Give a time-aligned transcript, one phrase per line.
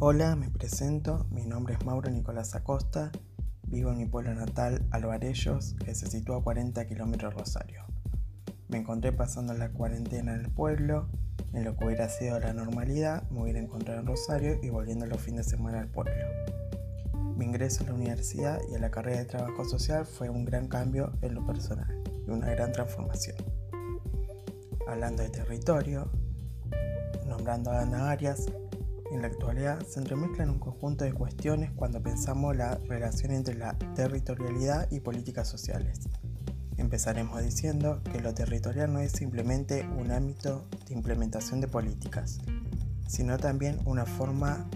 [0.00, 3.10] Hola, me presento, mi nombre es Mauro Nicolás Acosta,
[3.66, 7.82] vivo en mi pueblo natal, Alvarellos, que se sitúa a 40 kilómetros de Rosario.
[8.68, 11.08] Me encontré pasando la cuarentena en el pueblo,
[11.52, 15.20] en lo que hubiera sido la normalidad, me hubiera encontrado en Rosario y volviendo los
[15.20, 16.12] fines de semana al pueblo.
[17.36, 20.68] Mi ingreso a la universidad y a la carrera de trabajo social fue un gran
[20.68, 23.36] cambio en lo personal y una gran transformación.
[24.86, 26.08] Hablando de territorio,
[27.26, 28.46] nombrando a Ana Arias,
[29.10, 33.74] en la actualidad se entremezclan un conjunto de cuestiones cuando pensamos la relación entre la
[33.94, 36.00] territorialidad y políticas sociales.
[36.76, 42.38] Empezaremos diciendo que lo territorial no es simplemente un ámbito de implementación de políticas,
[43.08, 44.68] sino también una forma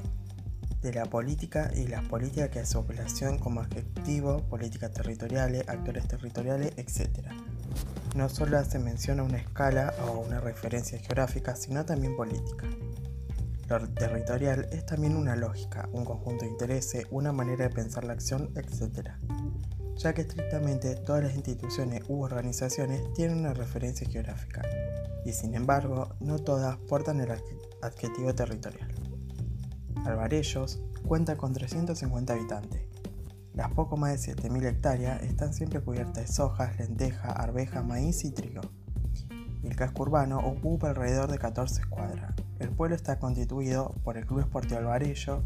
[0.80, 6.72] de la política y las políticas que hace población como adjetivo, políticas territoriales, actores territoriales,
[6.76, 7.28] etc.
[8.16, 12.66] No solo hace mención a una escala o una referencia geográfica, sino también política.
[13.72, 18.50] Territorial es también una lógica, un conjunto de intereses, una manera de pensar la acción,
[18.54, 19.12] etc.
[19.96, 24.60] Ya que estrictamente todas las instituciones u organizaciones tienen una referencia geográfica,
[25.24, 27.30] y sin embargo no todas portan el
[27.80, 28.92] adjetivo territorial.
[30.04, 32.82] Alvarellos cuenta con 350 habitantes.
[33.54, 38.32] Las poco más de 7.000 hectáreas están siempre cubiertas de sojas, lentejas, arvejas, maíz y
[38.32, 38.60] trigo.
[39.62, 42.34] El casco urbano ocupa alrededor de 14 cuadras.
[42.62, 45.42] El pueblo está constituido por el Club Esportivo Alvarello,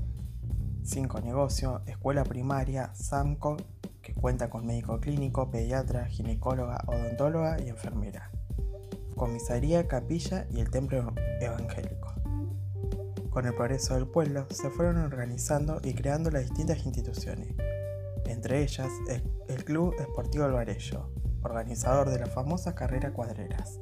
[0.82, 3.56] cinco negocios, escuela primaria, SAMCO,
[4.02, 8.30] que cuenta con médico clínico, pediatra, ginecóloga, odontóloga y enfermera,
[9.16, 12.12] comisaría, capilla y el templo evangélico.
[13.30, 17.48] Con el progreso del pueblo se fueron organizando y creando las distintas instituciones,
[18.26, 18.90] entre ellas
[19.48, 21.08] el Club Esportivo Alvarello,
[21.42, 23.80] organizador de la famosa carrera Cuadreras,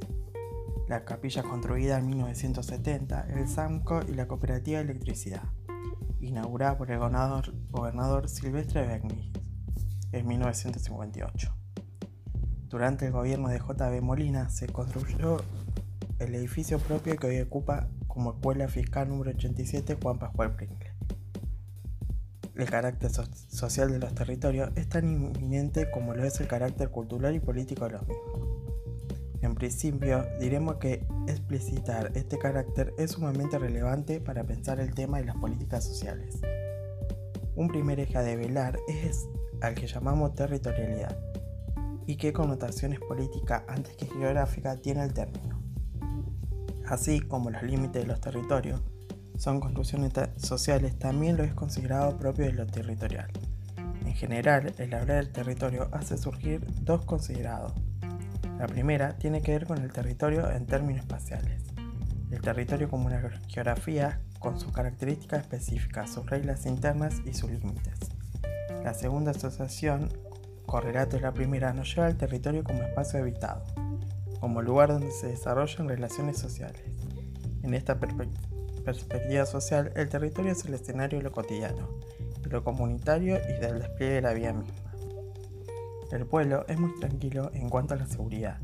[0.94, 5.42] la capilla construida en 1970, el SAMCO y la Cooperativa de Electricidad,
[6.20, 9.28] inaugurada por el gobernador, Silvestre Begnis
[10.12, 11.52] en 1958.
[12.68, 14.02] Durante el gobierno de J.B.
[14.02, 15.38] Molina se construyó
[16.20, 20.92] el edificio propio que hoy ocupa como Escuela Fiscal número 87 Juan Pascual Pringle.
[22.54, 27.34] El carácter social de los territorios es tan inminente como lo es el carácter cultural
[27.34, 28.73] y político de los mismos.
[29.44, 35.26] En principio, diremos que explicitar este carácter es sumamente relevante para pensar el tema de
[35.26, 36.40] las políticas sociales.
[37.54, 39.28] Un primer eje a develar es
[39.60, 41.16] al que llamamos territorialidad
[42.06, 45.54] y qué connotaciones políticas antes que geográficas tiene el término
[46.86, 48.80] así como los límites de los territorios
[49.36, 53.28] son construcciones sociales, también lo es considerado propio de lo territorial.
[54.04, 57.72] En general, el hablar del territorio hace surgir dos considerados.
[58.58, 61.62] La primera tiene que ver con el territorio en términos espaciales.
[62.30, 67.98] El territorio como una geografía con sus características específicas, sus reglas internas y sus límites.
[68.82, 70.08] La segunda asociación,
[70.66, 73.64] correlato de la primera, nos lleva al territorio como espacio habitado
[74.44, 76.82] como lugar donde se desarrollan relaciones sociales.
[77.62, 81.88] En esta perspectiva social, el territorio es el escenario de lo cotidiano,
[82.42, 84.83] de lo comunitario y del despliegue de la vida misma.
[86.14, 88.58] El pueblo es muy tranquilo en cuanto a la seguridad.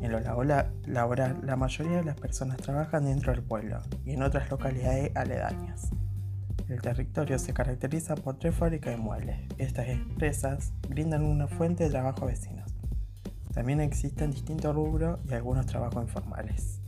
[0.00, 4.50] En lo laboral, la mayoría de las personas trabajan dentro del pueblo y en otras
[4.50, 5.90] localidades aledañas.
[6.70, 9.36] El territorio se caracteriza por tres fábricas de muebles.
[9.58, 12.74] Estas empresas brindan una fuente de trabajo a vecinos.
[13.52, 16.80] También existen distintos rubros y algunos trabajos informales.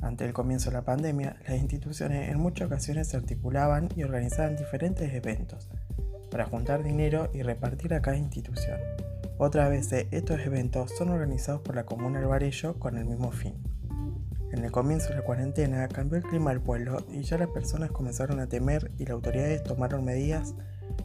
[0.00, 4.56] Ante el comienzo de la pandemia, las instituciones en muchas ocasiones se articulaban y organizaban
[4.56, 5.68] diferentes eventos
[6.30, 8.95] para juntar dinero y repartir a cada institución.
[9.38, 13.54] Otras veces estos eventos son organizados por la Comuna Alvarello con el mismo fin.
[14.50, 17.90] En el comienzo de la cuarentena cambió el clima del pueblo y ya las personas
[17.90, 20.54] comenzaron a temer y las autoridades tomaron medidas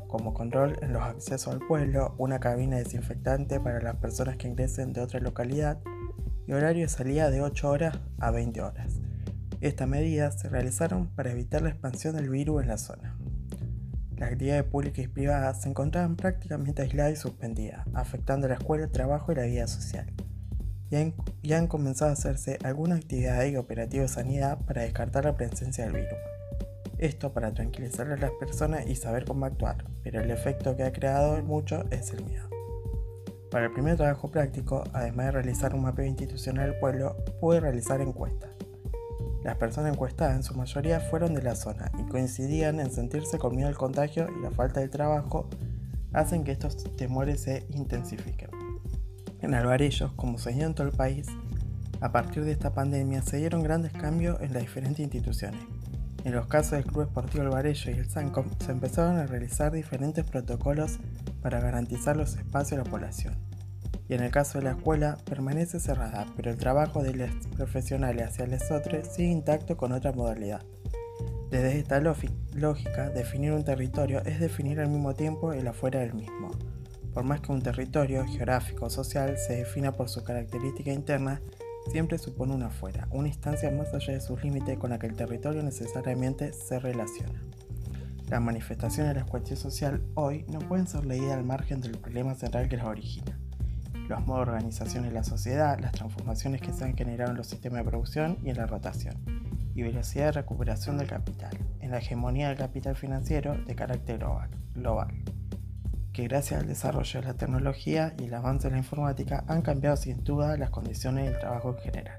[0.08, 4.94] como control en los accesos al pueblo, una cabina desinfectante para las personas que ingresen
[4.94, 5.80] de otra localidad
[6.48, 9.02] y horario de salida de 8 horas a 20 horas.
[9.60, 13.18] Estas medidas se realizaron para evitar la expansión del virus en la zona.
[14.22, 18.92] Las actividades públicas y privadas se encontraban prácticamente aisladas y suspendidas, afectando la escuela, el
[18.92, 20.14] trabajo y la vida social.
[20.92, 25.86] Ya han, comenzado a hacerse algunas actividades y operativos de sanidad para descartar la presencia
[25.86, 26.20] del virus.
[27.00, 30.94] Esto para tranquilizar a las personas y saber cómo actuar, pero el efecto que ha
[30.94, 32.48] creado en muchos es el miedo.
[33.50, 38.00] Para el primer trabajo práctico, además de realizar un mapeo institucional del pueblo, pude realizar
[38.02, 38.51] encuestas.
[39.52, 43.54] Las personas encuestadas en su mayoría fueron de la zona y coincidían en sentirse con
[43.54, 45.50] miedo contagio y la falta de trabajo
[46.14, 48.50] hacen que estos temores se intensifiquen.
[49.42, 51.28] En Alvarellos, como se en todo el país,
[52.00, 55.60] a partir de esta pandemia se dieron grandes cambios en las diferentes instituciones
[56.24, 60.24] En los casos del Club Esportivo Alvarello y el SANCOM se empezaron a realizar diferentes
[60.24, 60.98] protocolos
[61.42, 63.51] para garantizar los espacios de la población.
[64.12, 68.28] Y en el caso de la escuela permanece cerrada, pero el trabajo de los profesionales
[68.28, 70.66] hacia los otros sigue intacto con otra modalidad.
[71.50, 76.52] Desde esta lógica, definir un territorio es definir al mismo tiempo el afuera del mismo.
[77.14, 81.42] Por más que un territorio geográfico o social se defina por su característica interna,
[81.90, 85.16] siempre supone una afuera, una instancia más allá de sus límites con la que el
[85.16, 87.42] territorio necesariamente se relaciona.
[88.28, 92.36] Las manifestaciones de la cuestión social hoy no pueden ser leídas al margen del problema
[92.36, 93.41] central que las origina.
[94.12, 97.48] Los modos de organización de la sociedad, las transformaciones que se han generado en los
[97.48, 99.16] sistemas de producción y en la rotación,
[99.74, 104.50] y velocidad de recuperación del capital, en la hegemonía del capital financiero de carácter global.
[104.76, 105.08] global
[106.12, 109.96] que gracias al desarrollo de la tecnología y el avance de la informática han cambiado
[109.96, 112.18] sin duda las condiciones del trabajo en general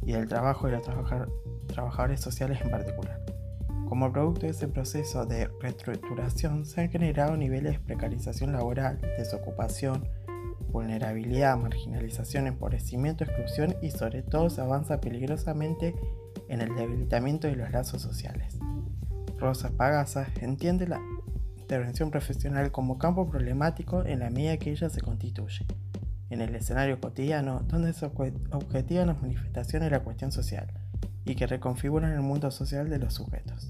[0.00, 0.88] y del trabajo de los
[1.66, 3.20] trabajadores sociales en particular.
[3.90, 10.08] Como producto de ese proceso de reestructuración se han generado niveles de precarización laboral, desocupación,
[10.70, 15.94] vulnerabilidad, marginalización, empobrecimiento, exclusión y sobre todo se avanza peligrosamente
[16.48, 18.58] en el debilitamiento de los lazos sociales.
[19.38, 21.00] Rosa Pagasa entiende la
[21.58, 25.66] intervención profesional como campo problemático en la medida que ella se constituye,
[26.28, 30.66] en el escenario cotidiano donde se objetivan las manifestaciones de la cuestión social
[31.24, 33.68] y que reconfiguran el mundo social de los sujetos.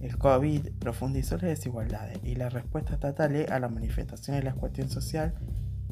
[0.00, 4.90] El COVID profundizó las desigualdades y las respuestas estatales a las manifestaciones de la cuestión
[4.90, 5.34] social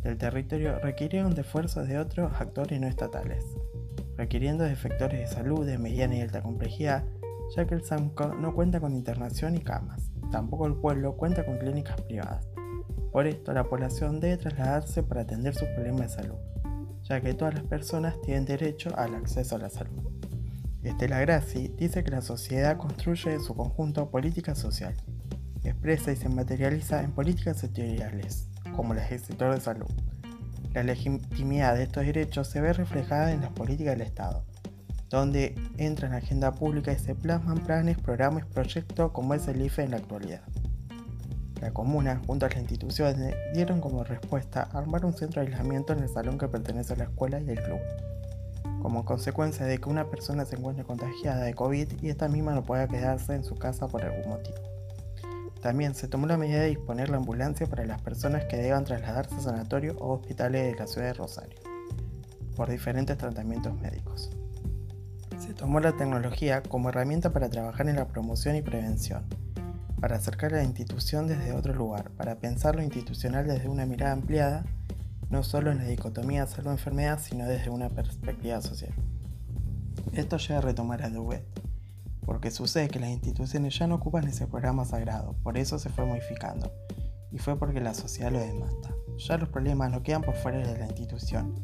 [0.03, 3.45] del territorio requirieron de esfuerzos de otros actores no estatales,
[4.17, 7.05] requiriendo de efectores de salud de mediana y alta complejidad,
[7.57, 10.11] ya que el SAMCO no cuenta con internación y camas.
[10.31, 12.47] Tampoco el pueblo cuenta con clínicas privadas.
[13.13, 16.39] Por esto, la población debe trasladarse para atender sus problemas de salud,
[17.03, 20.01] ya que todas las personas tienen derecho al acceso a la salud.
[20.83, 24.97] Estela Grassi dice que la sociedad construye en su conjunto política social,
[25.63, 29.91] expresa y se materializa en políticas sectoriales, como las del de salud.
[30.75, 34.45] La legitimidad de estos derechos se ve reflejada en las políticas del Estado,
[35.11, 39.61] donde entra en la agenda pública y se plasman planes, programas proyectos como es el
[39.61, 40.41] IFE en la actualidad.
[41.61, 46.01] La comuna, junto a las instituciones, dieron como respuesta armar un centro de aislamiento en
[46.01, 47.81] el salón que pertenece a la escuela y el club,
[48.81, 52.65] como consecuencia de que una persona se encuentre contagiada de COVID y esta misma no
[52.65, 54.72] pueda quedarse en su casa por algún motivo.
[55.63, 59.37] También se tomó la medida de disponer la ambulancia para las personas que deban trasladarse
[59.37, 61.57] a sanatorios o hospitales de la ciudad de Rosario,
[62.57, 64.31] por diferentes tratamientos médicos.
[65.39, 69.23] Se tomó la tecnología como herramienta para trabajar en la promoción y prevención,
[70.01, 74.13] para acercar a la institución desde otro lugar, para pensar lo institucional desde una mirada
[74.13, 74.65] ampliada,
[75.31, 78.93] no solo en la dicotomía salud-enfermedad, sino desde una perspectiva social.
[80.13, 81.45] Esto lleva a retomar a Duet,
[82.25, 86.05] porque sucede que las instituciones ya no ocupan ese programa sagrado, por eso se fue
[86.05, 86.73] modificando,
[87.31, 88.95] y fue porque la sociedad lo demanda.
[89.19, 91.55] Ya los problemas no quedan por fuera de la institución,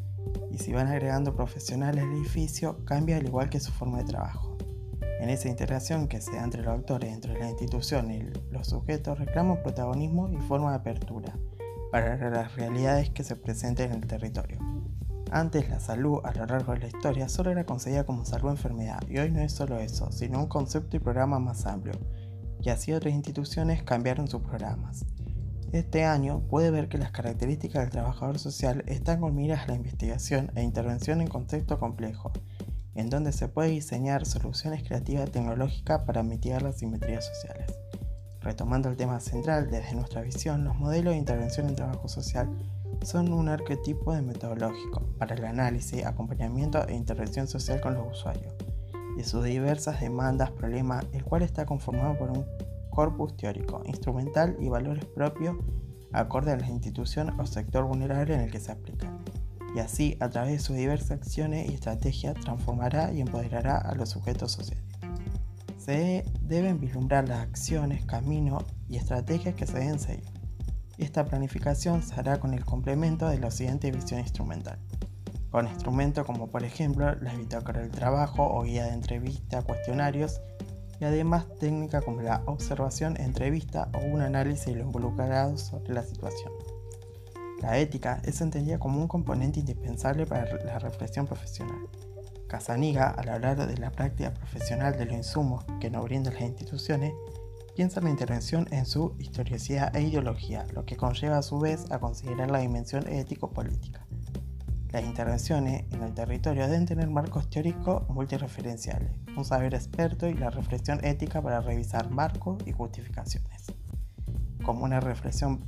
[0.51, 4.57] y si van agregando profesionales al edificio, cambia al igual que su forma de trabajo.
[5.19, 8.21] En esa integración que se da entre los actores, entre la institución y
[8.51, 11.37] los sujetos, reclaman protagonismo y forma de apertura
[11.91, 14.59] para las realidades que se presenten en el territorio.
[15.31, 19.19] Antes la salud a lo largo de la historia solo era concebida como salud-enfermedad y
[19.19, 21.93] hoy no es solo eso, sino un concepto y programa más amplio,
[22.59, 25.05] y así otras instituciones cambiaron sus programas.
[25.71, 29.75] Este año puede ver que las características del trabajador social están con miras a la
[29.75, 32.31] investigación e intervención en contexto complejo,
[32.95, 37.71] en donde se puede diseñar soluciones creativas tecnológicas para mitigar las simetrías sociales.
[38.41, 42.49] Retomando el tema central, desde nuestra visión, los modelos de intervención en trabajo social
[43.01, 48.53] son un arquetipo de metodológico para el análisis, acompañamiento e intervención social con los usuarios,
[49.17, 52.45] y sus diversas demandas, problemas, el cual está conformado por un
[52.89, 55.55] corpus teórico, instrumental y valores propios
[56.11, 59.11] acorde a la institución o sector vulnerable en el que se aplica.
[59.75, 64.09] Y así, a través de sus diversas acciones y estrategias, transformará y empoderará a los
[64.09, 64.83] sujetos sociales.
[65.77, 70.38] Se deben vislumbrar las acciones, caminos y estrategias que se deben seguir.
[70.99, 74.77] Esta planificación se hará con el complemento de la siguiente visión instrumental.
[75.49, 80.41] Con instrumentos como por ejemplo la bitácora del trabajo o guía de entrevista, cuestionarios
[80.99, 86.03] y además técnica como la observación, entrevista o un análisis de lo involucrado sobre la
[86.03, 86.51] situación.
[87.61, 91.77] La ética es entendida como un componente indispensable para la reflexión profesional.
[92.47, 97.13] Casaniga, al hablar de la práctica profesional de los insumos que nos brindan las instituciones,
[97.75, 101.99] piensa la intervención en su historicidad e ideología, lo que conlleva a su vez a
[101.99, 104.05] considerar la dimensión ético-política.
[104.91, 110.49] Las intervenciones en el territorio deben tener marcos teóricos multireferenciales, un saber experto y la
[110.49, 113.67] reflexión ética para revisar marcos y justificaciones.
[114.63, 115.63] Como una reflexión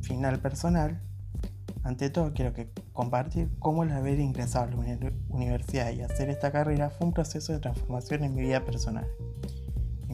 [0.00, 1.02] final personal,
[1.82, 6.50] ante todo quiero que compartir cómo el haber ingresado a la universidad y hacer esta
[6.50, 9.06] carrera fue un proceso de transformación en mi vida personal.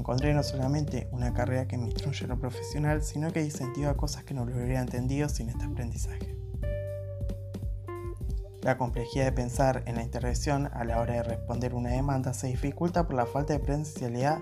[0.01, 4.33] Encontré no solamente una carrera que me instruye lo profesional, sino que incentiva cosas que
[4.33, 6.39] no lo hubiera entendido sin este aprendizaje.
[8.63, 12.47] La complejidad de pensar en la intervención a la hora de responder una demanda se
[12.47, 14.39] dificulta por la falta de presencialidad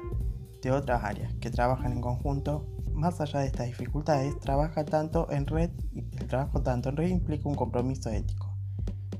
[0.62, 2.64] de otras áreas que trabajan en conjunto.
[2.92, 7.08] Más allá de estas dificultades, trabaja tanto en red y el trabajo tanto en red
[7.08, 8.54] implica un compromiso ético.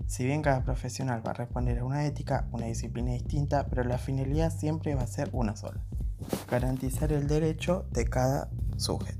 [0.06, 3.98] Si bien cada profesional va a responder a una ética, una disciplina distinta, pero la
[3.98, 5.84] finalidad siempre va a ser una sola,
[6.50, 9.17] garantizar el derecho de cada sujeto.